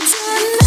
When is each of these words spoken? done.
done. 0.00 0.57